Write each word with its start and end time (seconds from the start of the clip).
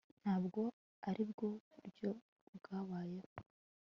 Ntabwo 0.21 0.61
aribwo 1.09 1.47
buryo 1.71 2.09
bwabayeho 2.55 3.29